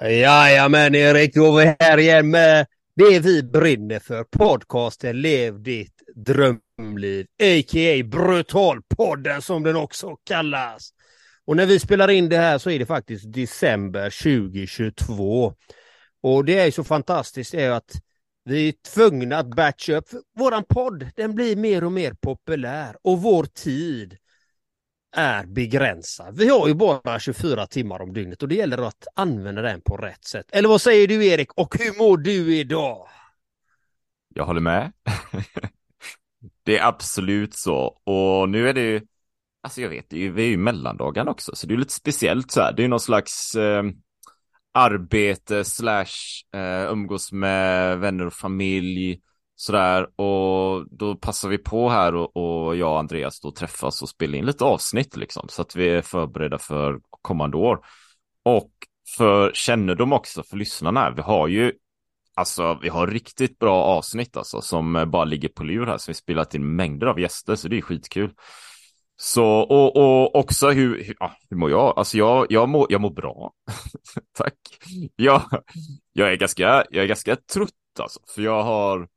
[0.00, 2.66] Jajamän Erik, då är vi här igen med
[2.96, 4.24] det vi brinner för.
[4.24, 8.04] Podcasten Lev ditt drömliv, a.k.a.
[8.04, 10.90] Brutalpodden som den också kallas.
[11.44, 15.54] Och när vi spelar in det här så är det faktiskt december 2022.
[16.22, 17.92] Och det är så fantastiskt är att
[18.44, 20.08] vi är tvungna att batcha upp.
[20.38, 24.16] Våran podd, den blir mer och mer populär och vår tid
[25.12, 26.38] är begränsad.
[26.38, 29.96] Vi har ju bara 24 timmar om dygnet och det gäller att använda den på
[29.96, 30.46] rätt sätt.
[30.52, 31.52] Eller vad säger du Erik?
[31.52, 33.08] Och hur mår du idag?
[34.34, 34.92] Jag håller med.
[36.62, 38.00] det är absolut så.
[38.04, 39.00] Och nu är det ju,
[39.62, 42.50] alltså jag vet, det är vi är ju mellandagen också, så det är lite speciellt
[42.50, 42.72] så här.
[42.72, 43.82] Det är ju någon slags eh,
[44.74, 46.04] arbete slash
[46.54, 49.20] eh, umgås med vänner och familj
[49.60, 54.08] sådär och då passar vi på här och, och jag och Andreas då träffas och
[54.08, 57.80] spelar in lite avsnitt liksom så att vi är förberedda för kommande år.
[58.44, 58.70] Och
[59.16, 61.72] för kännedom också för lyssnarna, vi har ju
[62.34, 66.14] Alltså vi har riktigt bra avsnitt alltså som bara ligger på lur här som vi
[66.14, 68.34] spelat in mängder av gäster så det är skitkul.
[69.16, 71.98] Så och, och också hur, hur, ja, hur mår jag?
[71.98, 73.52] Alltså jag, jag, mår, jag mår bra.
[74.38, 74.54] Tack.
[75.16, 75.42] Jag,
[76.12, 77.70] jag, är ganska, jag är ganska trött
[78.00, 79.08] alltså för jag har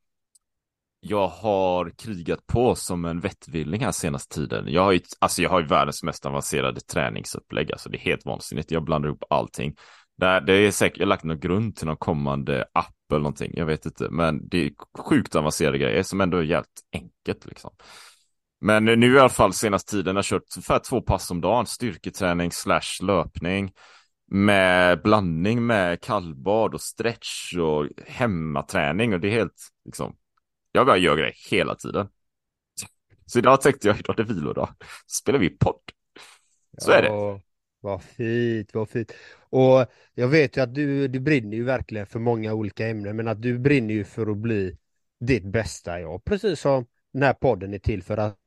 [1.04, 4.66] jag har krigat på som en vettvilling här senaste tiden.
[4.68, 8.26] Jag har ju, alltså jag har ju världens mest avancerade träningsupplägg, alltså det är helt
[8.26, 8.72] vansinnigt.
[8.72, 9.76] Jag blandar ihop allting.
[10.18, 13.52] Det, det är säkert, jag har lagt någon grund till någon kommande app eller någonting,
[13.56, 17.72] jag vet inte, men det är sjukt avancerade grejer som ändå är jävligt enkelt liksom.
[18.62, 21.66] Men nu i alla fall senaste tiden har jag kört ungefär två pass om dagen,
[21.66, 23.72] styrketräning slash löpning
[24.32, 30.16] med blandning med kallbad och stretch och hemmaträning och det är helt liksom
[30.72, 32.08] jag bara gör grejer hela tiden.
[33.26, 34.70] Så idag tänkte jag, idag är det vilodag.
[35.08, 35.82] Spelar vi podd.
[36.78, 37.42] Så ja, är det.
[37.82, 39.12] Vad fint, vad fint.
[39.50, 43.28] Och jag vet ju att du, du brinner ju verkligen för många olika ämnen, men
[43.28, 44.78] att du brinner ju för att bli
[45.20, 46.26] ditt bästa jag.
[46.26, 48.38] Precis som den här podden är till för att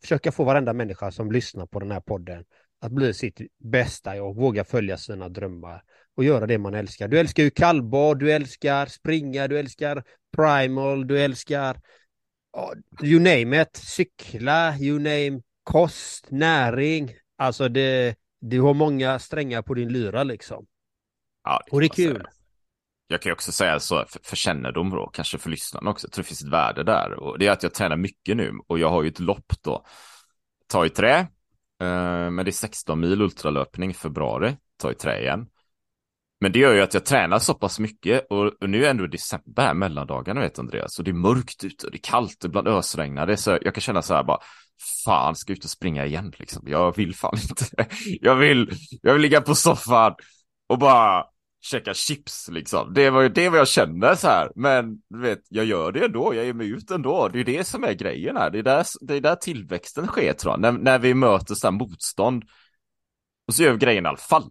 [0.00, 2.44] försöka få varenda människa som lyssnar på den här podden
[2.80, 5.82] att bli sitt bästa jag, våga följa sina drömmar
[6.16, 7.08] och göra det man älskar.
[7.08, 10.04] Du älskar ju kallbad, du älskar springa, du älskar
[10.36, 11.80] primal, du älskar
[13.02, 17.10] you name it, cykla, you name kost, näring.
[17.38, 20.66] Alltså det, du har många strängar på din lyra liksom.
[21.44, 22.16] Ja, det och det är kul.
[22.16, 22.30] Säga.
[23.08, 26.06] Jag kan ju också säga så för, för kännedom då, kanske för lyssnarna också.
[26.06, 28.52] Jag tror det finns ett värde där och det är att jag tränar mycket nu
[28.66, 29.84] och jag har ju ett lopp då.
[30.66, 35.20] Ta i trä, eh, men det är 16 mil ultralöpning i februari, ta i trä
[35.20, 35.46] igen.
[36.40, 39.06] Men det gör ju att jag tränar så pass mycket och, och nu är ändå
[39.06, 42.48] december här, mellandagarna vet Andreas, och det är mörkt ute och det är kallt, och
[42.48, 44.38] ibland ösregnar det, så jag kan känna så här bara,
[45.04, 46.62] fan, ska jag ut och springa igen liksom.
[46.66, 47.86] Jag vill fan inte.
[48.20, 48.70] Jag vill,
[49.02, 50.14] jag vill ligga på soffan
[50.66, 51.24] och bara
[51.60, 52.94] käka chips liksom.
[52.94, 54.52] Det var ju det vad jag känner så här.
[54.54, 56.34] Men du vet, jag gör det ändå.
[56.34, 57.28] Jag ger mig ut ändå.
[57.28, 58.50] Det är det som är grejen här.
[58.50, 60.60] Det är där, det är där tillväxten sker tror jag.
[60.60, 62.44] När, när vi möter så här motstånd.
[63.48, 64.50] Och så gör vi grejen i alla fall.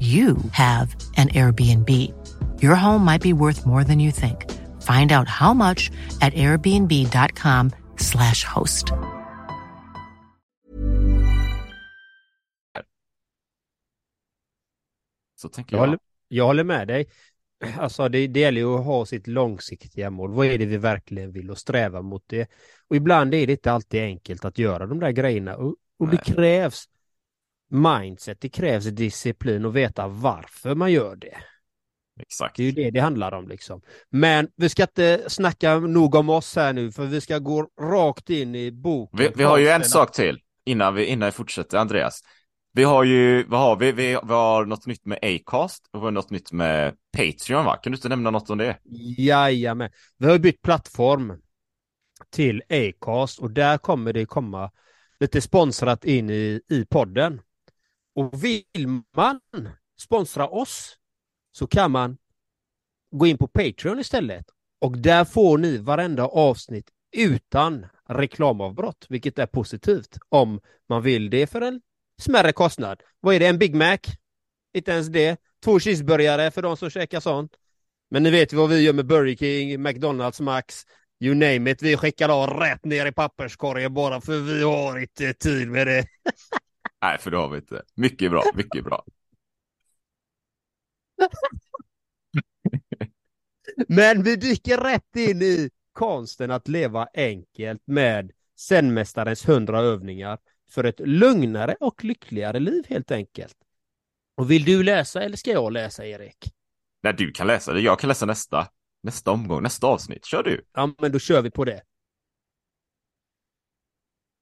[0.00, 1.90] you have an Airbnb.
[2.62, 4.50] Your home might be worth more than you think.
[4.82, 8.92] Find out how much at airbnb.com slash host.
[15.36, 15.82] Så tänker jag.
[15.82, 15.98] Jag håller,
[16.28, 17.06] jag håller med dig.
[17.78, 20.32] Alltså det, det gäller ju att ha sitt långsiktiga mål.
[20.32, 22.50] Vad är det vi verkligen vill och sträva mot det?
[22.88, 26.16] Och ibland är det inte alltid enkelt att göra de där grejerna och, och det
[26.16, 26.84] krävs
[27.74, 31.36] mindset, det krävs disciplin och veta varför man gör det.
[32.20, 32.56] Exakt.
[32.56, 33.82] Det är ju det det handlar om liksom.
[34.10, 38.30] Men vi ska inte snacka nog om oss här nu för vi ska gå rakt
[38.30, 39.18] in i boken.
[39.18, 42.20] Vi, vi har ju en sak till innan vi, innan vi fortsätter, Andreas.
[42.72, 43.92] Vi har ju, vad har vi?
[43.92, 47.76] Vi, vi har något nytt med Acast och vi har något nytt med Patreon va?
[47.76, 48.78] Kan du inte nämna något om det?
[49.18, 49.90] Jajamän.
[50.18, 51.40] Vi har bytt plattform
[52.30, 54.70] till Acast och där kommer det komma
[55.20, 57.40] lite sponsrat in i, i podden.
[58.14, 58.64] Och vill
[59.16, 59.40] man
[60.00, 60.96] sponsra oss
[61.52, 62.16] så kan man
[63.10, 64.46] gå in på Patreon istället
[64.80, 71.46] och där får ni varenda avsnitt utan reklamavbrott, vilket är positivt om man vill det
[71.46, 71.80] för en
[72.22, 73.02] smärre kostnad.
[73.20, 73.46] Vad är det?
[73.46, 73.98] En Big Mac?
[74.74, 75.40] Inte ens det.
[75.64, 77.52] Två cheeseburgare för de som käkar sånt.
[78.10, 80.84] Men ni vet vad vi gör med Burger King, McDonalds, Max,
[81.20, 81.82] you name it.
[81.82, 86.06] Vi skickar av rätt ner i papperskorgen bara för vi har inte tid med det.
[87.04, 87.82] Nej, för det har vi inte.
[87.94, 89.04] Mycket bra, mycket bra.
[93.88, 100.38] Men vi dyker rätt in i konsten att leva enkelt med Zenmästarens hundra övningar
[100.70, 103.56] för ett lugnare och lyckligare liv helt enkelt.
[104.36, 106.52] Och vill du läsa eller ska jag läsa Erik?
[107.02, 107.80] Nej, du kan läsa det.
[107.80, 108.68] Jag kan läsa nästa.
[109.02, 110.24] Nästa omgång, nästa avsnitt.
[110.24, 110.66] Kör du.
[110.72, 111.82] Ja, men då kör vi på det.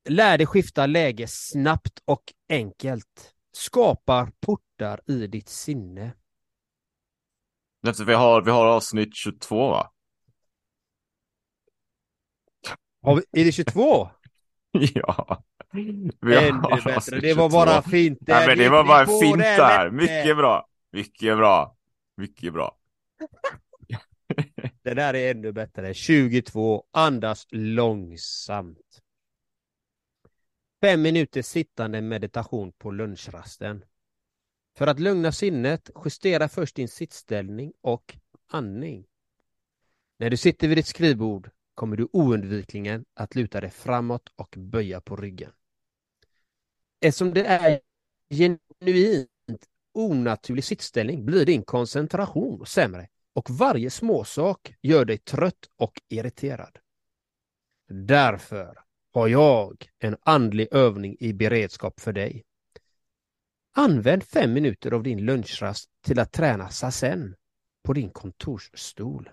[0.09, 3.35] Lär dig skifta läge snabbt och enkelt.
[3.53, 6.13] Skapar portar i ditt sinne.
[8.07, 9.93] Vi har, vi har avsnitt 22 va?
[13.03, 14.09] Vi, är det 22?
[14.73, 15.45] ja.
[16.21, 16.97] Vi Ännu bättre.
[16.97, 17.49] avsnitt Det var 22.
[17.49, 18.19] bara fint.
[18.27, 19.85] Ja, men det var bara fint där.
[19.85, 19.93] lätt.
[19.95, 20.69] Mycket bra.
[20.93, 21.77] Mycket bra.
[22.17, 22.79] Mycket bra.
[24.83, 25.95] Det där är ännu bättre.
[25.95, 26.85] 22.
[26.93, 29.02] Andas långsamt.
[30.83, 33.85] Fem minuter sittande meditation på lunchrasten.
[34.77, 39.07] För att lugna sinnet, justera först din sittställning och andning.
[40.19, 45.01] När du sitter vid ditt skrivbord kommer du oundvikligen att luta dig framåt och böja
[45.01, 45.51] på ryggen.
[47.01, 47.81] Eftersom det är
[48.31, 56.79] genuint onaturlig sittställning blir din koncentration sämre och varje småsak gör dig trött och irriterad.
[57.89, 58.79] Därför
[59.13, 62.45] har jag en andlig övning i beredskap för dig.
[63.75, 67.35] Använd fem minuter av din lunchrast till att träna sasen
[67.83, 69.31] på din kontorsstol.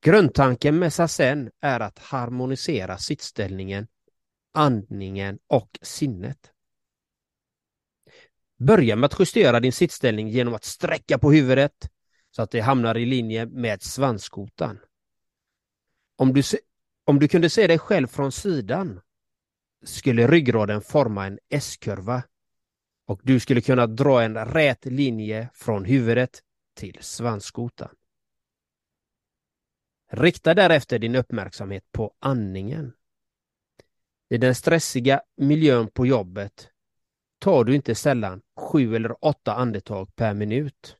[0.00, 3.86] Grundtanken med sasen är att harmonisera sittställningen,
[4.52, 6.52] andningen och sinnet.
[8.58, 11.90] Börja med att justera din sittställning genom att sträcka på huvudet
[12.30, 14.78] så att det hamnar i linje med svanskotan.
[16.16, 16.42] Om du,
[17.06, 19.00] om du kunde se dig själv från sidan
[19.84, 22.22] skulle ryggraden forma en S-kurva
[23.06, 26.42] och du skulle kunna dra en rät linje från huvudet
[26.74, 27.94] till svanskotan.
[30.10, 32.92] Rikta därefter din uppmärksamhet på andningen.
[34.28, 36.70] I den stressiga miljön på jobbet
[37.38, 40.96] tar du inte sällan sju eller åtta andetag per minut.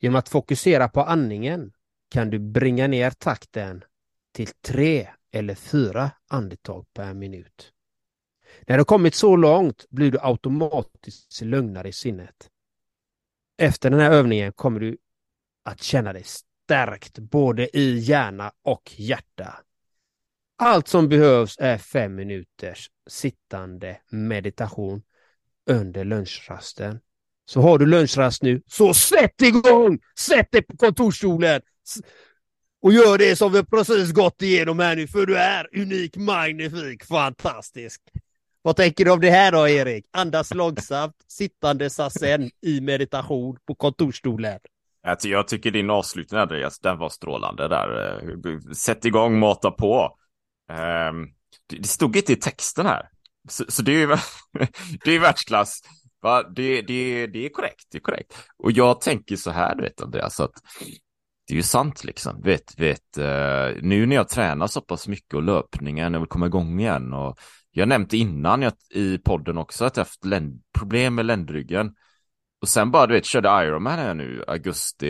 [0.00, 1.72] Genom att fokusera på andningen
[2.10, 3.84] kan du bringa ner takten
[4.34, 7.72] till tre eller fyra andetag per minut.
[8.66, 12.50] När du kommit så långt blir du automatiskt lugnare i sinnet.
[13.58, 14.96] Efter den här övningen kommer du
[15.64, 19.60] att känna dig stärkt både i hjärna och hjärta.
[20.56, 25.02] Allt som behövs är fem minuters sittande meditation
[25.66, 27.00] under lunchrasten.
[27.46, 29.98] Så har du lunchrast nu, så sätt igång!
[30.18, 31.60] Sätt dig på kontorsstolen!
[32.84, 37.04] Och gör det som vi precis gått igenom här nu, för du är unik, magnifik,
[37.04, 38.02] fantastisk.
[38.62, 40.04] Vad tänker du om det här då, Erik?
[40.10, 44.58] Andas långsamt, sittande sasen i meditation på kontorsstolen.
[45.02, 48.74] Jag, jag tycker din avslutning Andreas, den var strålande där.
[48.74, 50.16] Sätt igång, mata på.
[50.70, 51.26] Ehm,
[51.66, 53.08] det, det stod inte i texten här.
[53.48, 54.06] Så, så det är ju
[55.04, 55.80] det är världsklass.
[56.20, 56.42] Va?
[56.42, 58.34] Det, det, det är korrekt, det är korrekt.
[58.56, 60.54] Och jag tänker så här, du vet Andreas, att
[61.46, 62.40] det är ju sant liksom.
[62.42, 66.46] Vet, vet, eh, nu när jag tränar så pass mycket och löpningen, jag vill komma
[66.46, 67.38] igång igen och
[67.70, 71.94] jag nämnde innan jag, i podden också att jag haft länd, problem med ländryggen.
[72.60, 75.08] Och sen bara, du vet, körde Ironman här nu, augusti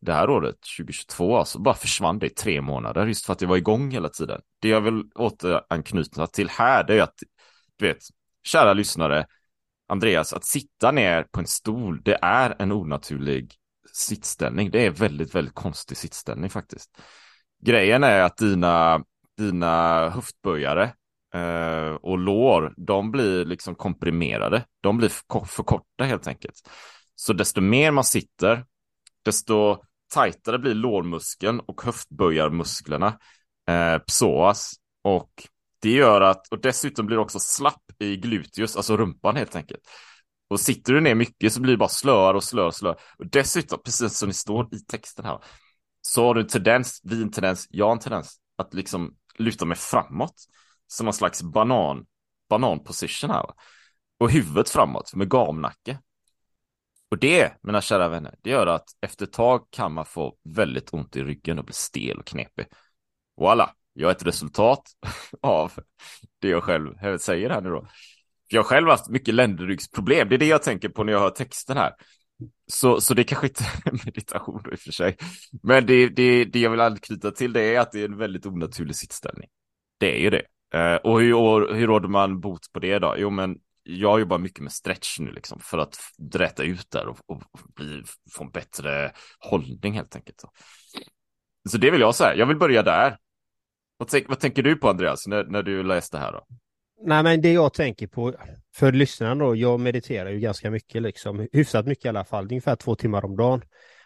[0.00, 3.48] det här året, 2022, alltså bara försvann det i tre månader, just för att jag
[3.48, 4.40] var igång hela tiden.
[4.60, 7.14] Det jag vill återanknyta till här, det är att,
[7.76, 7.98] du vet,
[8.42, 9.26] kära lyssnare,
[9.88, 13.54] Andreas, att sitta ner på en stol, det är en onaturlig
[13.96, 14.70] sittställning.
[14.70, 16.90] Det är väldigt, väldigt konstig sittställning faktiskt.
[17.62, 19.04] Grejen är att dina,
[19.38, 20.94] dina höftböjare
[21.34, 24.64] eh, och lår, de blir liksom komprimerade.
[24.80, 25.08] De blir
[25.46, 26.70] för korta helt enkelt.
[27.14, 28.64] Så desto mer man sitter,
[29.24, 29.76] desto
[30.14, 33.18] tajtare blir lårmuskeln och höftböjarmusklerna,
[33.68, 34.72] eh, psoas.
[35.04, 35.30] Och
[35.82, 39.80] det gör att, och dessutom blir det också slapp i gluteus, alltså rumpan helt enkelt.
[40.54, 42.96] Och sitter du ner mycket så blir det bara slöare och slöare och slöare.
[43.18, 45.38] Och dessutom, precis som det står i texten här,
[46.00, 49.64] så har du en tendens, vi en tendens, jag har en tendens att liksom luta
[49.64, 50.34] mig framåt.
[50.86, 52.06] Som någon slags banan,
[52.48, 53.46] bananposition här.
[54.18, 55.98] Och huvudet framåt med gamnacke.
[57.10, 60.94] Och det, mina kära vänner, det gör att efter ett tag kan man få väldigt
[60.94, 62.66] ont i ryggen och bli stel och knepig.
[63.40, 64.82] Voilà, jag är ett resultat
[65.42, 65.72] av
[66.38, 67.86] det jag själv säger här nu då.
[68.48, 71.30] Jag har själv haft mycket ländryggsproblem, det är det jag tänker på när jag hör
[71.30, 71.92] texten här.
[72.66, 75.16] Så, så det kanske inte är meditation då i och för sig.
[75.62, 78.46] Men det, det, det jag vill anknyta till det är att det är en väldigt
[78.46, 79.48] onaturlig sittställning.
[79.98, 80.42] Det är ju det.
[80.78, 83.14] Eh, och hur, hur råder man bot på det då?
[83.18, 87.18] Jo, men jag jobbar mycket med stretch nu liksom för att dräta ut där och,
[87.26, 87.42] och,
[87.74, 90.40] bli, få en bättre hållning helt enkelt.
[90.40, 90.50] Så,
[91.68, 92.36] så det vill jag säga.
[92.36, 93.18] Jag vill börja där.
[93.96, 96.46] Vad, vad tänker du på Andreas när, när du läste här då?
[97.00, 98.34] Nej, men det jag tänker på
[98.74, 102.76] för lyssnarna då, jag mediterar ju ganska mycket, liksom, hyfsat mycket i alla fall, ungefär
[102.76, 103.62] två timmar om dagen.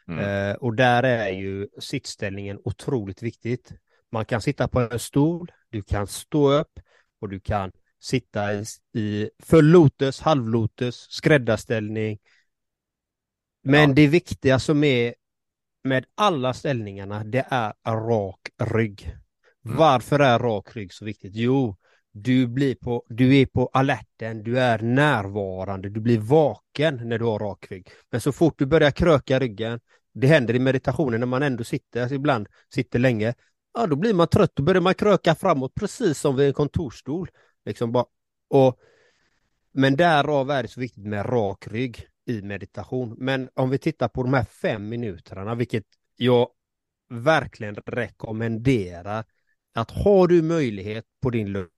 [0.09, 0.51] Mm.
[0.51, 3.73] Eh, och där är ju sittställningen otroligt viktigt.
[4.13, 6.81] Man kan sitta på en stol, du kan stå upp
[7.21, 8.65] och du kan sitta i,
[8.95, 12.19] i full lotus, halvlotus, skräddarställning.
[13.63, 13.95] Men ja.
[13.95, 15.15] det viktiga som är
[15.85, 19.17] med alla ställningarna, det är rak rygg.
[19.65, 19.77] Mm.
[19.77, 21.35] Varför är rak rygg så viktigt?
[21.35, 21.77] Jo,
[22.23, 27.25] du, blir på, du är på alerten, du är närvarande, du blir vaken när du
[27.25, 27.89] har rak rygg.
[28.11, 29.81] Men så fort du börjar kröka ryggen,
[30.13, 33.35] det händer i meditationen när man ändå sitter, alltså ibland sitter länge,
[33.75, 37.31] ja då blir man trött, då börjar man kröka framåt precis som vid en kontorsstol.
[37.65, 38.05] Liksom bara,
[38.49, 38.79] och,
[39.73, 43.15] men därav är det så viktigt med rak rygg i meditation.
[43.19, 45.85] Men om vi tittar på de här fem minuterna, vilket
[46.17, 46.49] jag
[47.11, 49.25] verkligen rekommenderar,
[49.75, 51.71] att har du möjlighet på din lunch,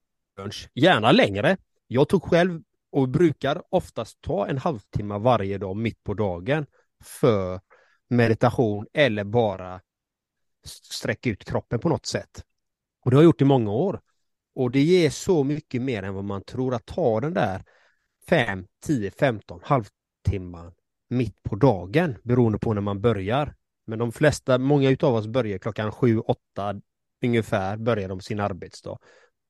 [0.74, 1.56] gärna längre.
[1.86, 6.66] Jag tog själv och brukar oftast ta en halvtimme varje dag mitt på dagen
[7.04, 7.60] för
[8.08, 9.80] meditation eller bara
[10.64, 12.44] sträcka ut kroppen på något sätt.
[13.04, 14.00] Och det har jag gjort i många år.
[14.54, 17.64] Och det ger så mycket mer än vad man tror att ta den där
[18.28, 20.72] 5, 10, 15 halvtimman
[21.08, 23.54] mitt på dagen beroende på när man börjar.
[23.86, 26.80] Men de flesta, många utav oss börjar klockan 7, 8
[27.22, 28.98] ungefär börjar de sin arbetsdag.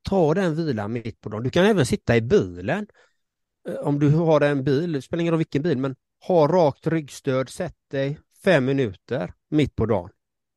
[0.03, 1.43] Ta den vilan mitt på dagen.
[1.43, 2.87] Du kan även sitta i bilen.
[3.69, 6.87] Eh, om du har en bil, det spelar ingen roll vilken bil, men ha rakt
[6.87, 10.11] ryggstöd, sätt dig fem minuter mitt på dagen.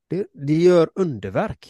[0.07, 1.69] Det, det gör underverk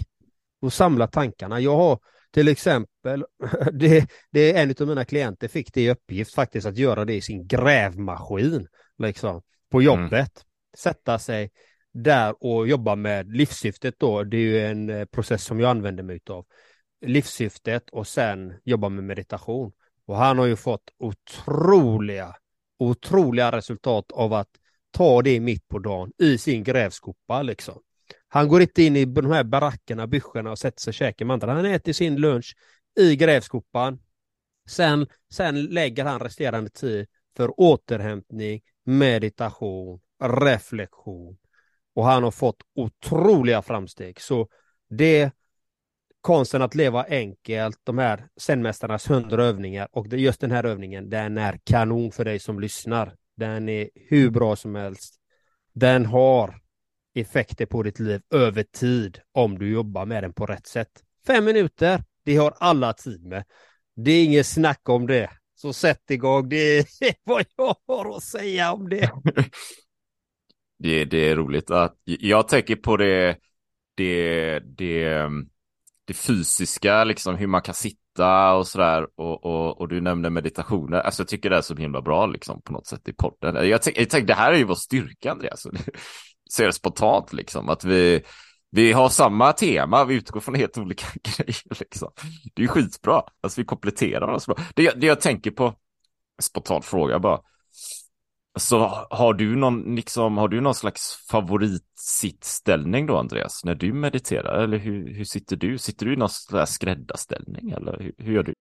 [0.61, 1.59] och samla tankarna.
[1.59, 1.99] Jag har
[2.33, 3.25] till exempel,
[3.73, 7.13] det, det är en av mina klienter fick det i uppgift faktiskt att göra det
[7.13, 9.85] i sin grävmaskin, liksom, på mm.
[9.85, 10.13] jobbet.
[10.13, 10.45] Mm.
[10.77, 11.51] Sätta sig
[11.91, 16.03] där och jobba med livssyftet då, det är ju en eh, process som jag använder
[16.03, 16.45] mig av.
[17.03, 19.71] Livssyftet och sen jobba med meditation.
[20.05, 22.35] Och han har ju fått otroliga,
[22.79, 24.49] otroliga resultat av att
[24.91, 27.81] ta det mitt på dagen i sin grävskopa liksom.
[28.27, 31.33] Han går inte in i de här barackerna, byscherna och sätter sig och käkar med
[31.33, 31.53] andra.
[31.53, 32.55] Han äter sin lunch
[32.99, 33.99] i grävskopan.
[34.69, 37.07] Sen, sen lägger han resterande tid
[37.37, 41.37] för återhämtning, meditation, reflektion.
[41.95, 44.21] Och han har fått otroliga framsteg.
[44.21, 44.47] Så
[44.89, 45.31] det
[46.23, 51.37] konsten att leva enkelt, de här senmästarnas hundra övningar och just den här övningen, den
[51.37, 53.15] är kanon för dig som lyssnar.
[53.37, 55.15] Den är hur bra som helst.
[55.73, 56.61] Den har
[57.15, 60.89] effekter på ditt liv över tid om du jobbar med den på rätt sätt.
[61.27, 63.43] Fem minuter, det har alla tid med.
[63.95, 65.29] Det är inget snack om det.
[65.55, 66.85] Så sätt igång, det är
[67.23, 69.11] vad jag har att säga om det.
[70.79, 73.37] det, det är roligt att jag tänker på det,
[73.95, 75.49] det, det, mm,
[76.05, 80.99] det fysiska, liksom hur man kan sitta och sådär och, och, och du nämnde meditationer.
[80.99, 83.69] Alltså jag tycker det är så himla bra liksom på något sätt i podden.
[83.69, 85.67] Jag, tänkte det här är ju vår styrka Andreas
[86.53, 88.21] ser det spontant liksom, att vi,
[88.71, 92.11] vi har samma tema, vi utgår från helt olika grejer liksom.
[92.53, 94.55] Det är ju skitbra, alltså vi kompletterar oss bra.
[94.75, 95.75] Det, det jag tänker på,
[96.41, 97.39] spontant fråga bara,
[98.59, 104.63] så har du någon, liksom, har du någon slags favoritsittställning då Andreas, när du mediterar?
[104.63, 105.77] Eller hur, hur sitter du?
[105.77, 108.53] Sitter du i någon slags skräddarställning eller hur, hur gör du?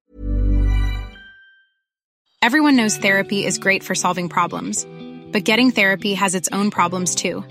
[2.46, 4.86] Everyone knows therapy is great for solving problems.
[5.32, 7.42] But getting therapy has its own problems too.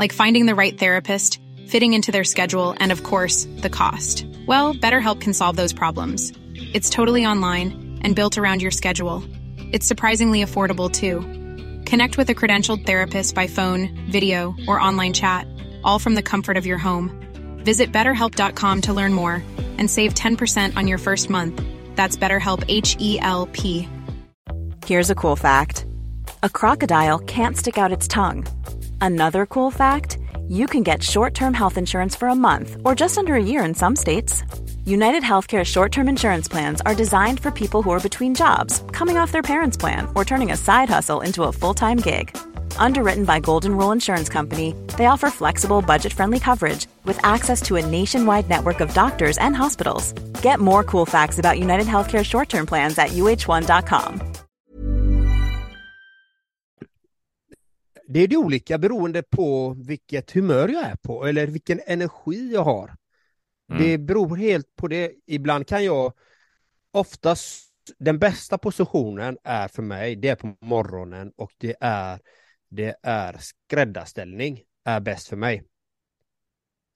[0.00, 4.26] like finding the right therapist, fitting into their schedule, and of course, the cost.
[4.46, 6.32] Well, BetterHelp can solve those problems.
[6.72, 9.22] It's totally online and built around your schedule.
[9.72, 11.39] It's surprisingly affordable too.
[11.90, 15.44] Connect with a credentialed therapist by phone, video, or online chat,
[15.82, 17.10] all from the comfort of your home.
[17.64, 19.42] Visit betterhelp.com to learn more
[19.76, 21.60] and save 10% on your first month.
[21.96, 23.88] That's BetterHelp H E L P.
[24.86, 25.84] Here's a cool fact
[26.44, 28.46] a crocodile can't stick out its tongue.
[29.00, 30.16] Another cool fact
[30.48, 33.64] you can get short term health insurance for a month or just under a year
[33.64, 34.44] in some states.
[34.86, 39.18] United Healthcare short term insurance plans are designed for people who are between jobs, coming
[39.18, 42.34] off their parents' plan, or turning a side hustle into a full time gig.
[42.78, 47.76] Underwritten by Golden Rule Insurance Company, they offer flexible, budget friendly coverage with access to
[47.76, 50.12] a nationwide network of doctors and hospitals.
[50.42, 54.20] Get more cool facts about United Healthcare short term plans at uh1.com.
[58.12, 62.64] Det är det olika beroende på vilket humör jag är på eller vilken energi jag
[62.64, 62.99] har.
[63.70, 63.82] Mm.
[63.82, 65.12] Det beror helt på det.
[65.26, 66.12] Ibland kan jag
[66.92, 67.66] oftast
[67.98, 72.18] den bästa positionen är för mig, det är på morgonen och det är
[72.68, 75.62] det är skräddarställning är bäst för mig.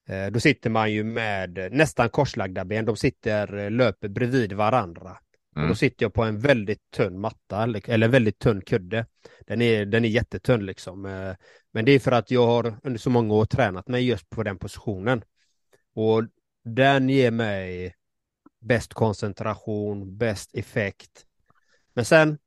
[0.09, 5.19] Eh, Då sitter man ju med nästan korslagda ben, de sitter, eh, löper bredvid varandra.
[5.51, 5.69] Och Mm.
[5.69, 9.07] då sitter jag på en väldigt tunn matta, eller eller väldigt tunn kudde.
[9.47, 11.07] Den är, den är jättetunn liksom.
[11.07, 11.35] Eh,
[11.73, 14.43] Men det är för att jag har under så många år tränat mig just på
[14.43, 15.25] den positionen.
[15.95, 16.23] Och
[16.65, 17.95] den ger mig
[18.61, 21.27] bäst koncentration, bäst effekt.
[21.95, 22.39] Men sen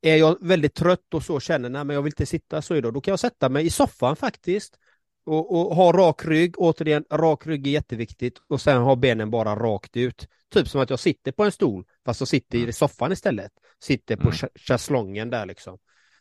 [0.00, 2.94] är jag väldigt trött och så känner nej men jag vill inte sitta så idag,
[2.94, 4.78] då kan jag sätta mig i soffan faktiskt
[5.24, 9.56] och, och ha rak rygg, återigen rak rygg är jätteviktigt och sen ha benen bara
[9.56, 10.28] rakt ut.
[10.50, 13.52] Typ som att jag sitter på en stol fast jag sitter i soffan istället.
[13.80, 14.34] Sitter på Mm.
[14.42, 14.50] mm.
[14.54, 15.78] chaiselongen där liksom.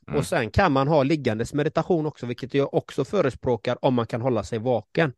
[0.07, 0.19] Mm.
[0.19, 4.21] Och sen kan man ha liggandes meditation också, vilket jag också förespråkar om man kan
[4.21, 5.13] hålla sig vaken.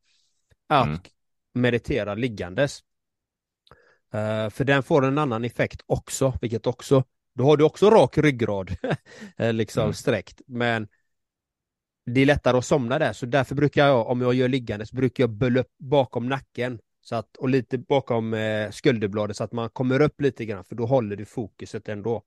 [0.67, 0.99] Att Mm.
[1.53, 2.83] Meditera liggandes.
[4.13, 7.03] Eh, för den får en annan effekt också, vilket också,
[7.35, 8.75] då har du också rak ryggrad,
[9.37, 9.93] eh, liksom Mm.
[9.93, 10.41] sträckt.
[10.47, 10.87] Men
[12.05, 15.23] det är lättare att somna där, så därför brukar jag, om jag gör liggandes, brukar
[15.23, 16.79] jag bölla upp bakom nacken.
[17.01, 20.75] Så att, och lite bakom eh, skulderbladet så att man kommer upp lite grann, för
[20.75, 22.23] då håller du fokuset ändå.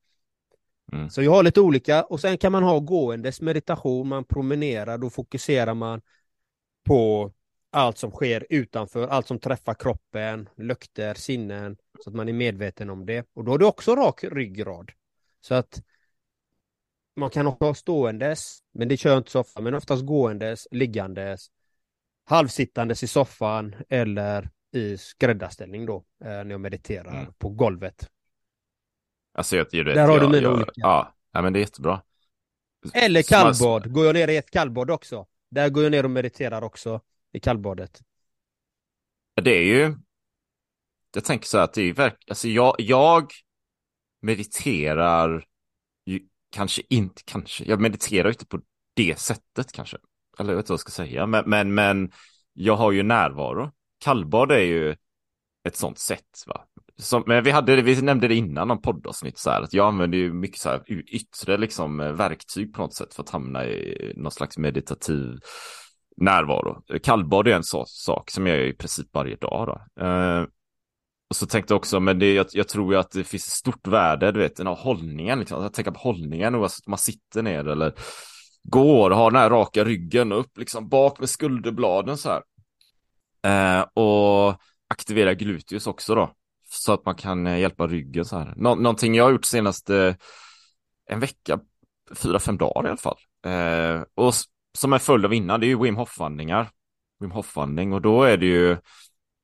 [0.92, 1.10] Mm.
[1.10, 5.10] Så jag har lite olika, och sen kan man ha gåendes meditation, man promenerar, då
[5.10, 6.00] fokuserar man
[6.84, 7.32] på
[7.76, 12.90] allt som sker utanför, allt som träffar kroppen, lukter, sinnen, så att man är medveten
[12.90, 13.26] om det.
[13.34, 14.92] Och då har du också rak ryggrad.
[15.40, 15.82] Så att
[17.16, 20.68] man kan också ha ståendes, men det kör jag inte så ofta, men oftast gåendes,
[20.70, 21.46] liggandes,
[22.24, 27.32] halvsittandes i soffan eller i skräddarställning då, eh, när jag mediterar Mm.
[27.38, 28.08] på golvet.
[29.34, 30.72] Alltså jag, jag, Där har jag, du mina jag, olika.
[30.74, 32.02] Ja, ja, men det är jättebra.
[32.94, 35.26] Eller kallbad, går jag ner i ett kallbad också.
[35.50, 37.00] Där går jag ner och mediterar också
[37.36, 38.02] i kallbadet.
[39.42, 39.96] Det är ju,
[41.14, 43.32] jag tänker så här att det är verkligen, alltså jag, jag
[44.22, 45.46] mediterar
[46.06, 46.20] ju
[46.50, 48.60] kanske inte, kanske, jag mediterar inte på
[48.94, 49.98] det sättet kanske.
[50.38, 52.12] Eller jag vet inte vad jag ska säga, men, men, men
[52.52, 53.72] jag har ju närvaro.
[53.98, 54.96] Kallbad är ju
[55.68, 56.64] ett sånt sätt, va.
[56.98, 60.18] Som, men vi hade, vi nämnde det innan om poddavsnitt så här, att jag använder
[60.18, 64.32] ju mycket så här yttre liksom verktyg på något sätt för att hamna i någon
[64.32, 65.38] slags meditativ
[66.16, 66.82] närvaro.
[67.02, 70.04] Kallbad är en sån sak som jag gör i princip varje dag då.
[70.04, 70.44] Eh,
[71.30, 73.52] och så tänkte jag också, men det, jag, jag tror ju att det finns ett
[73.52, 75.64] stort värde, du vet, den här hållningen, liksom.
[75.64, 77.94] att tänka på hållningen oavsett om man sitter ner eller
[78.62, 82.42] går, har den här raka ryggen upp, liksom bak med skulderbladen så här.
[83.42, 86.30] Eh, och aktivera gluteus också då,
[86.68, 88.54] så att man kan eh, hjälpa ryggen så här.
[88.56, 90.16] Nå någonting jag har gjort senaste
[91.06, 91.60] en vecka,
[92.14, 93.18] fyra, fem dagar i alla fall.
[93.44, 94.34] Eh, och
[94.76, 96.70] som en följd av innan, det är ju Wim Hof-vandringar.
[97.20, 98.76] Wim Hof-vandring och då är det ju,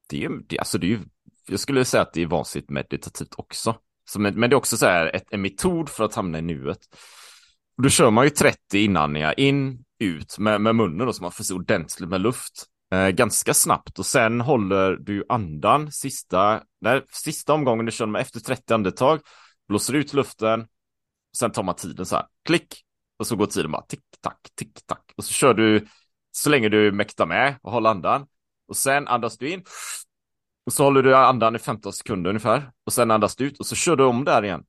[0.09, 1.01] det är ju, det, alltså det är ju,
[1.49, 3.77] jag skulle säga att det är vansinnigt meditativt också.
[4.11, 6.43] Så, men, men det är också så här ett, en metod för att hamna i
[6.43, 6.79] nuet.
[7.83, 11.45] Då kör man ju 30 inandningar, in, ut med, med munnen då, så man får
[11.45, 12.67] så ordentligt med luft.
[12.93, 18.23] Eh, ganska snabbt och sen håller du andan sista, där, sista omgången du kör med
[18.23, 19.21] efter 30 andetag,
[19.69, 20.67] blåser ut luften,
[21.37, 22.75] sen tar man tiden så här, klick,
[23.19, 25.13] och så går tiden bara tick, tack, tick, tack.
[25.17, 25.87] Och så kör du
[26.31, 28.27] så länge du mäktar med och håller andan.
[28.69, 29.65] Och sen andas du in.
[30.67, 32.71] Och så håller du andan i 15 sekunder ungefär.
[32.87, 34.65] Och sen andas du ut och så kör du om där igen.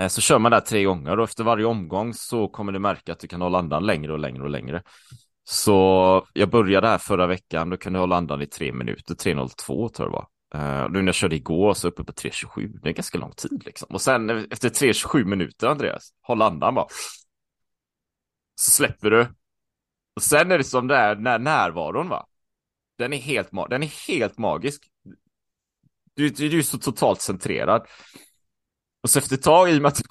[0.00, 3.12] Eh, så kör man där tre gånger och efter varje omgång så kommer du märka
[3.12, 4.82] att du kan hålla andan längre och längre och längre.
[5.44, 9.88] Så jag började här förra veckan, då kunde jag hålla andan i tre minuter, 3.02
[9.88, 10.26] tror jag det var.
[10.54, 13.62] Uh, nu när jag körde igår så uppe på 3.27, det är ganska lång tid
[13.64, 13.88] liksom.
[13.90, 16.86] Och sen efter 3.27 minuter Andreas, håll andan bara.
[18.56, 19.28] Så släpper du.
[20.16, 22.26] Och sen är det som det är när närvaron va.
[22.98, 24.90] Den är helt, ma- den är helt magisk.
[26.14, 27.86] Du, du, du är så totalt centrerad.
[29.02, 30.02] Och så efter ett tag, i och med att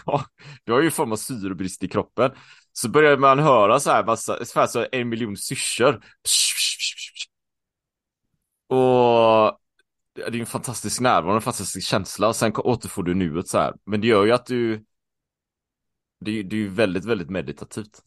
[0.66, 2.32] du har, ju form av syrebrist i kroppen,
[2.74, 6.04] så börjar man höra så här, massa, ungefär så en miljon syrsor.
[8.68, 9.60] Och
[10.16, 13.58] det är ju en fantastisk närvaro, en fantastisk känsla och sen återfår du nuet så
[13.58, 13.74] här.
[13.86, 14.86] Men det gör ju att du,
[16.20, 18.02] det är ju väldigt, väldigt meditativt.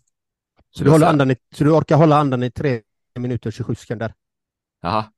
[0.71, 2.83] Så du, håller andan i, så du orkar hålla andan i tre
[3.19, 4.15] minuter och 27 sekunder?
[4.81, 5.13] Jaha.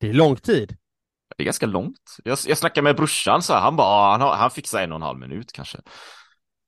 [0.00, 0.76] Det är lång tid.
[1.36, 2.16] Det är ganska långt.
[2.24, 5.02] Jag, jag snackade med brorsan så här, han bara, han, han fixar en och en
[5.02, 5.78] halv minut kanske.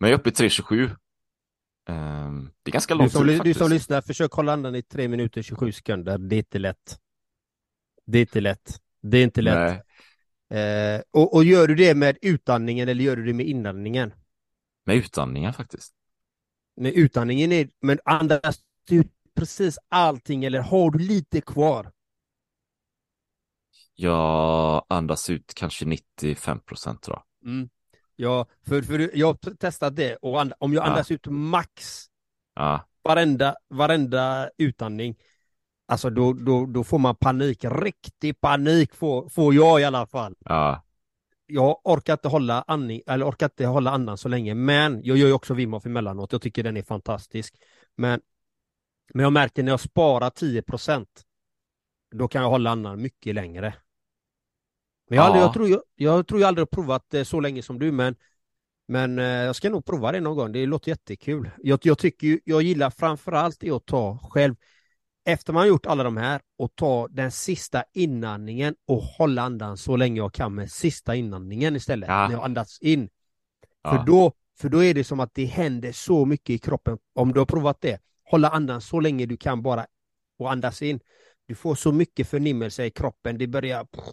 [0.00, 0.96] Men jag är uppe i 3.27.
[1.88, 3.44] Um, det är ganska lång tid faktiskt.
[3.44, 6.18] Du som lyssnar, försök hålla andan i tre minuter och 27 sekunder.
[6.18, 6.98] Det är inte lätt.
[8.06, 8.80] Det är inte lätt.
[9.02, 9.82] Det är inte lätt.
[10.50, 14.12] Eh, och, och gör du det med utandningen eller gör du det med inandningen?
[14.84, 15.92] Med utandningen faktiskt.
[16.76, 21.92] Med utandningen är, men andas ut precis allting eller har du lite kvar?
[23.94, 27.22] Jag andas ut kanske 95 procent jag.
[27.44, 27.68] Mm.
[28.16, 31.14] Ja, för, för jag har testat det och and, om jag andas ja.
[31.14, 32.04] ut max
[32.54, 32.88] ja.
[33.02, 35.16] varenda, varenda utandning
[35.92, 40.34] Alltså då, då, då får man panik, riktig panik får, får jag i alla fall.
[40.44, 40.82] Ja.
[41.46, 45.26] Jag orkar inte hålla andning, eller orkar inte hålla andan så länge, men jag gör
[45.26, 46.32] ju också Wim Hof emellanåt.
[46.32, 47.54] Jag tycker den är fantastisk.
[47.96, 48.20] Men,
[49.14, 51.06] men jag märker när jag sparar 10%
[52.14, 53.74] då kan jag hålla andan mycket längre.
[55.08, 55.26] Men jag, ja.
[55.26, 57.92] aldrig, jag, tror, jag, jag tror jag aldrig har provat det så länge som du,
[57.92, 58.16] men
[58.92, 60.52] men eh, jag ska nog prova det någon gång.
[60.52, 61.50] Det låter jättekul.
[61.58, 64.54] Jag, jag tycker jag gillar framförallt att ta själv
[65.24, 69.76] efter man har gjort alla de här och ta den sista inandningen och hålla andan
[69.76, 72.28] så länge jag kan med sista inandningen istället, ja.
[72.28, 73.08] när jag andas in.
[73.82, 73.90] Ja.
[73.90, 77.32] För, då, för då är det som att det händer så mycket i kroppen, om
[77.32, 78.00] du har provat det.
[78.24, 79.86] Hålla andan så länge du kan bara
[80.38, 81.00] och andas in.
[81.46, 84.04] Du får så mycket förnimmelse i kroppen, det börjar pff,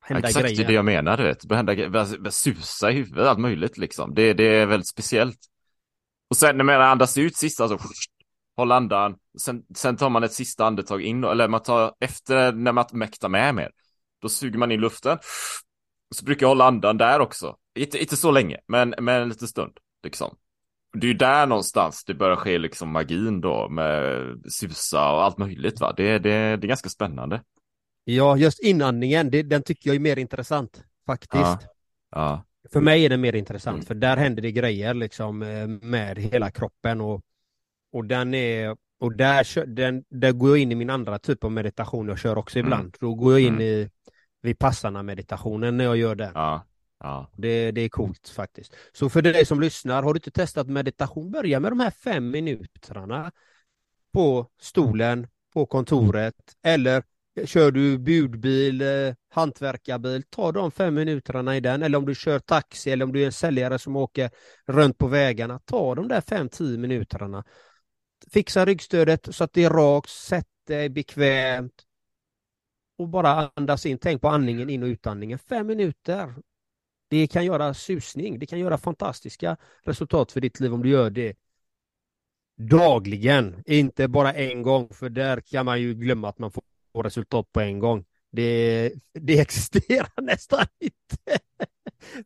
[0.00, 0.52] hända Exakt grejer.
[0.52, 1.40] Exakt det jag menar, du vet.
[1.40, 1.64] Det börjar
[2.04, 4.14] hända susa i huvudet, allt möjligt liksom.
[4.14, 5.38] Det, det är väldigt speciellt.
[6.30, 7.78] Och sen när man andas ut sist, alltså
[8.58, 12.72] hålla andan, sen, sen tar man ett sista andetag in, eller man tar efter när
[12.72, 13.70] man mäktar med mer.
[14.22, 15.18] Då suger man in luften.
[16.14, 17.56] Så brukar jag hålla andan där också.
[17.78, 19.72] Inte, inte så länge, men, men en liten stund.
[20.02, 20.36] Liksom.
[20.92, 25.38] Det är ju där någonstans det börjar ske liksom magin då med susa och allt
[25.38, 25.94] möjligt va.
[25.96, 27.42] Det, det, det är ganska spännande.
[28.04, 31.42] Ja, just inandningen, det, den tycker jag är mer intressant faktiskt.
[31.42, 31.58] Ja.
[32.10, 32.44] ja.
[32.72, 33.86] För mig är den mer intressant, mm.
[33.86, 37.22] för där händer det grejer liksom eh, med hela kroppen och
[37.92, 41.52] och den är, och där, den, där går jag in i min andra typ av
[41.52, 42.66] meditation jag kör också mm.
[42.66, 42.82] ibland.
[42.82, 42.92] Mm.
[43.00, 43.62] Då går jag in mm.
[43.62, 43.90] i
[44.42, 46.32] vid passarna meditationen när jag gör den.
[46.34, 46.64] Ja.
[47.00, 47.30] Ja.
[47.36, 48.76] Det, det är coolt faktiskt.
[48.92, 52.30] Så för dig som lyssnar, har du inte testat meditation, börja med de här fem
[52.30, 53.32] minuterna
[54.12, 57.02] på stolen, på kontoret eller
[57.44, 61.82] kör du budbil, eh, hantverkarbil, ta de fem minuterna i den.
[61.82, 64.30] Eller om du kör taxi eller om du är en säljare som åker
[64.66, 67.44] runt på vägarna, ta de där fem, tio minuterna
[68.32, 71.84] fixa ryggstödet så att det är rakt, sätt dig bekvämt
[72.98, 73.98] och bara andas in.
[73.98, 75.38] Tänk på andningen in och utandningen.
[75.38, 76.34] Fem minuter.
[77.08, 78.38] Det kan göra susning.
[78.38, 81.36] Det kan göra fantastiska resultat för ditt liv om du gör det
[82.58, 86.62] dagligen, inte bara en gång, för där kan man ju glömma att man får
[87.02, 88.04] resultat på en gång.
[88.30, 91.38] Det, det existerar nästan inte.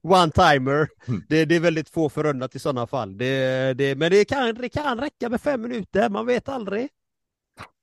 [0.03, 0.89] One-timer.
[1.09, 1.23] Mm.
[1.29, 3.19] Det, det, är väldigt få förunnat i sådana fall.
[3.19, 6.89] Det, det, men det kan, det kan räcka med fem minuter, man vet aldrig.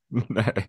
[0.27, 0.67] Nej,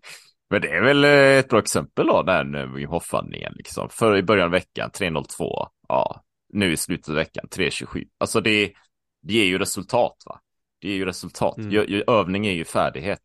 [0.49, 3.89] men det är väl eh, ett bra exempel då, den Wim Hof-andningen liksom.
[3.89, 8.07] För i början av veckan 3.02, ja, nu i slutet av veckan 3.27.
[8.17, 8.73] Alltså det,
[9.21, 10.39] det ger ju resultat va.
[10.81, 11.57] Det ger ju resultat.
[11.57, 12.03] Mm.
[12.07, 13.21] Övning är ju färdighet.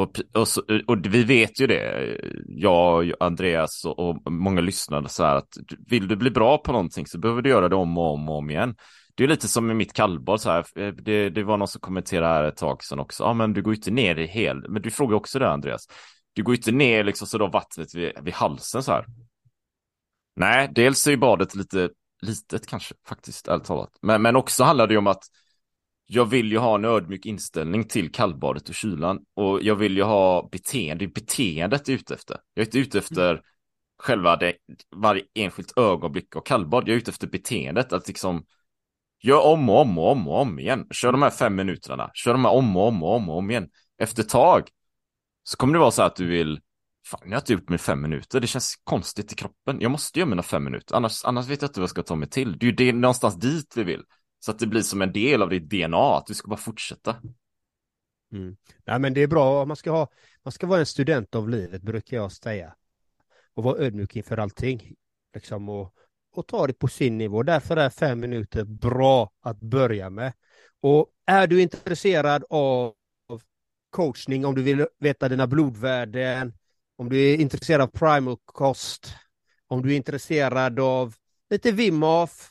[0.00, 5.24] Och, och, så, och, vi vet ju det, jag, Andreas och, och, många lyssnare så
[5.24, 5.48] här att
[5.86, 8.36] vill du bli bra på någonting så behöver du göra det om och om och
[8.36, 8.74] om igen.
[9.14, 11.80] Det är lite som med mitt kallbad så här, eh, det, det var någon som
[11.80, 14.68] kommenterade här ett tag sedan också, ja men du går ju inte ner i hel,
[14.68, 15.86] men du frågar också det Andreas,
[16.32, 19.04] du går ju inte ner liksom så då vattnet vid, vid halsen så här.
[20.36, 21.88] Nej, dels är ju badet lite
[22.22, 25.22] litet kanske faktiskt, ärligt talat, men, men också handlar det ju om att
[26.12, 30.02] jag vill ju ha en ödmjuk inställning till kallbadet och kylan och jag vill ju
[30.02, 32.36] ha beteende, beteendet är ute efter.
[32.54, 33.42] Jag är inte ute efter mm.
[33.98, 34.54] själva det,
[34.96, 38.44] varje enskilt ögonblick och kallbad, jag är ute efter beteendet, att liksom
[39.22, 40.86] gör om och om och om och om igen.
[40.90, 43.50] Kör de här fem minuterna, kör de här om och om och om och om
[43.50, 43.68] igen.
[43.98, 44.68] Efter ett tag
[45.42, 46.60] så kommer det vara så att du vill
[47.06, 48.40] Fan, jag har inte gjort mig fem minuter.
[48.40, 49.80] Det känns konstigt i kroppen.
[49.80, 50.96] Jag måste göra mina fem minuter.
[50.96, 52.58] Annars, annars vet jag inte vad jag ska ta mig till.
[52.58, 54.02] Det är ju det, någonstans dit vi vill.
[54.40, 57.16] Så att det blir som en del av ditt DNA, att du ska bara fortsätta.
[58.32, 58.56] Mm.
[58.84, 60.08] Nej, men det är bra, man ska, ha,
[60.42, 62.74] man ska vara en student av livet, brukar jag säga.
[63.54, 64.94] Och vara ödmjuk inför allting.
[65.34, 65.94] Liksom, och,
[66.32, 67.42] och ta det på sin nivå.
[67.42, 70.32] Därför är fem minuter bra att börja med.
[70.80, 72.94] Och är du intresserad av
[73.90, 76.52] coachning, om du vill veta dina blodvärden,
[76.96, 79.14] om du är intresserad av primal kost,
[79.66, 81.14] om du är intresserad av
[81.50, 82.50] lite Wim Hof,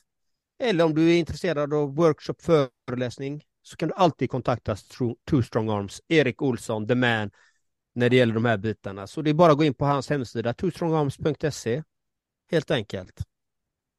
[0.60, 4.76] eller om du är intresserad av workshop föreläsning så kan du alltid kontakta
[5.30, 7.32] Two Strong Arms, Erik Olsson, the man,
[7.96, 9.08] när det gäller de här bitarna.
[9.08, 11.84] Så det är bara att gå in på hans hemsida, twostrongarms.se,
[12.52, 13.24] helt enkelt.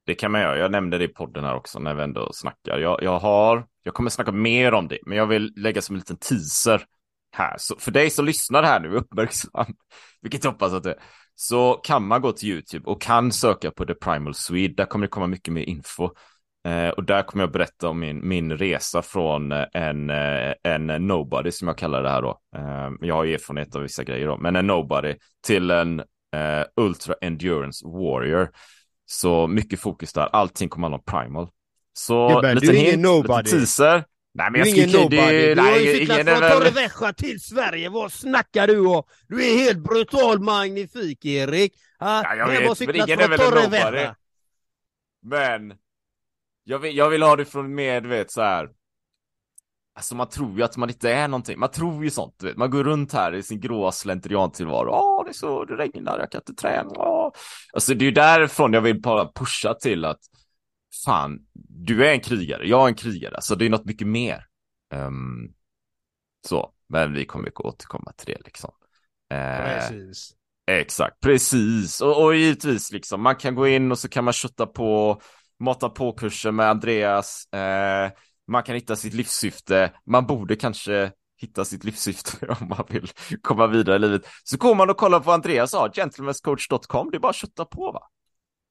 [0.07, 0.59] Det kan man göra.
[0.59, 2.79] Jag nämnde det i podden här också när vi ändå snackar.
[2.79, 5.99] Jag, jag har, jag kommer snacka mer om det, men jag vill lägga som en
[5.99, 6.85] liten teaser
[7.33, 7.57] här.
[7.59, 9.75] Så för dig som lyssnar här nu, uppmärksam,
[10.21, 11.03] vilket jag hoppas att det är,
[11.35, 14.75] så kan man gå till YouTube och kan söka på The Primal Swede.
[14.75, 16.11] Där kommer det komma mycket mer info.
[16.69, 20.87] Eh, och där kommer jag berätta om min, min resa från eh, en, eh, en
[20.87, 22.39] nobody som jag kallar det här då.
[23.01, 25.15] Jag har erfarenhet av vissa grejer då, men en nobody
[25.47, 28.51] till en eh, ultra endurance warrior.
[29.07, 31.49] Så mycket fokus där, allting kommer handla om primal.
[31.93, 33.43] Så Gubben, lite du är ingen hint, nobody.
[33.43, 34.05] lite teaser.
[34.35, 35.55] Nej, men Du är ingen nobody.
[35.55, 37.89] Du har ju cyklat från Torrevieja till Sverige.
[37.89, 39.03] Vad snackar du om?
[39.29, 41.73] Du är helt brutal magnifik, Erik.
[41.99, 42.23] Ha?
[42.25, 44.07] Ja, jag vet, men ingen är väl en nobody.
[45.23, 45.75] Men
[46.71, 48.69] jag vill, jag vill ha det från med, du vet, så här.
[49.95, 51.59] Alltså man tror ju att man inte är någonting.
[51.59, 52.57] Man tror ju sånt, du vet.
[52.57, 54.91] Man går runt här i sin gråa slentriantillvaro.
[54.91, 56.91] Åh, det är så, det regnar, jag kan inte träna.
[56.91, 57.33] Åh.
[57.73, 60.21] Alltså det är ju därifrån jag vill bara pusha till att
[61.05, 63.35] fan, du är en krigare, jag är en krigare.
[63.35, 64.47] Alltså det är något mycket mer.
[64.93, 65.53] Ehm,
[66.49, 68.71] så, men vi kommer ju återkomma till det liksom.
[69.33, 70.35] Eh, Precis.
[70.67, 72.01] Exakt, precis.
[72.01, 75.21] Och, och givetvis liksom, man kan gå in och så kan man kötta på,
[75.61, 77.53] mata på kurser med Andreas.
[77.53, 78.11] Eh,
[78.47, 79.93] man kan hitta sitt livssyfte.
[80.07, 83.09] Man borde kanske hitta sitt livssyfte om man vill
[83.43, 84.23] komma vidare i livet.
[84.45, 87.11] Så går man och kollar på Andreas har, gentlemanscoach.com.
[87.11, 88.03] Det är bara att kötta på va?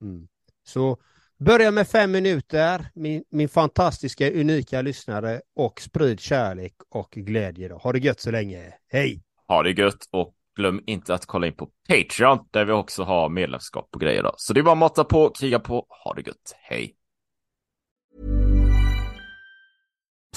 [0.01, 0.27] Mm.
[0.63, 0.97] Så
[1.39, 7.67] börja med fem minuter, min, min fantastiska, unika lyssnare och sprid kärlek och glädje.
[7.67, 7.77] Då.
[7.77, 8.73] Ha det gött så länge.
[8.87, 9.23] Hej!
[9.47, 13.29] Ha det gött och glöm inte att kolla in på Patreon där vi också har
[13.29, 14.33] medlemskap och grejer då.
[14.37, 16.95] Så det är bara att mata på, kriga på, ha det gött, hej!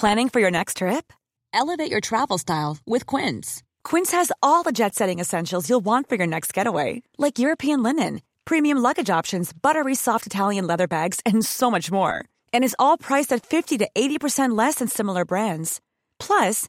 [0.01, 1.13] Planning for your next trip?
[1.53, 3.63] Elevate your travel style with Quince.
[3.85, 7.83] Quince has all the jet setting essentials you'll want for your next getaway, like European
[7.83, 12.25] linen, premium luggage options, buttery soft Italian leather bags, and so much more.
[12.53, 15.81] And is all priced at 50 to 80% less than similar brands.
[16.19, 16.69] Plus,